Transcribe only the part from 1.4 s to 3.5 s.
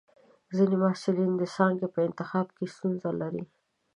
څانګې په انتخاب کې ستونزه لري.